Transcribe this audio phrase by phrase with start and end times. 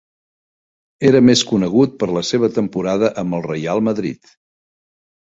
[1.09, 4.33] Era més conegut per la seva temporada amb el Reial Madrid.